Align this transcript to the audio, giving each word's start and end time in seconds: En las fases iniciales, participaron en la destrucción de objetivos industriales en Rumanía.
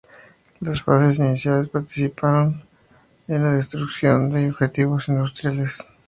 En 0.59 0.67
las 0.67 0.81
fases 0.81 1.19
iniciales, 1.19 1.69
participaron 1.69 2.63
en 3.27 3.43
la 3.43 3.53
destrucción 3.53 4.31
de 4.31 4.49
objetivos 4.49 5.07
industriales 5.09 5.57
en 5.57 5.77
Rumanía. 5.85 5.97